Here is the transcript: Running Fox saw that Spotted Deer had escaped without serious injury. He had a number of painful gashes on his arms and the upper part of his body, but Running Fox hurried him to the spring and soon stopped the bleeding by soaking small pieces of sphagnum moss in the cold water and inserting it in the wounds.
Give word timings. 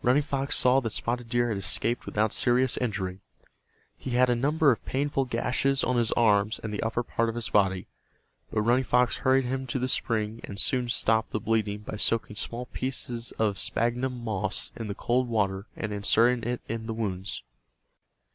Running 0.00 0.22
Fox 0.22 0.56
saw 0.56 0.80
that 0.80 0.88
Spotted 0.88 1.28
Deer 1.28 1.50
had 1.50 1.58
escaped 1.58 2.06
without 2.06 2.32
serious 2.32 2.78
injury. 2.78 3.20
He 3.98 4.12
had 4.12 4.30
a 4.30 4.34
number 4.34 4.72
of 4.72 4.82
painful 4.86 5.26
gashes 5.26 5.84
on 5.84 5.98
his 5.98 6.10
arms 6.12 6.58
and 6.58 6.72
the 6.72 6.82
upper 6.82 7.02
part 7.02 7.28
of 7.28 7.34
his 7.34 7.50
body, 7.50 7.86
but 8.50 8.62
Running 8.62 8.82
Fox 8.82 9.18
hurried 9.18 9.44
him 9.44 9.66
to 9.66 9.78
the 9.78 9.86
spring 9.86 10.40
and 10.44 10.58
soon 10.58 10.88
stopped 10.88 11.32
the 11.32 11.38
bleeding 11.40 11.80
by 11.80 11.96
soaking 11.96 12.36
small 12.36 12.64
pieces 12.64 13.32
of 13.32 13.58
sphagnum 13.58 14.16
moss 14.24 14.72
in 14.74 14.86
the 14.88 14.94
cold 14.94 15.28
water 15.28 15.66
and 15.76 15.92
inserting 15.92 16.50
it 16.50 16.62
in 16.66 16.86
the 16.86 16.94
wounds. 16.94 17.42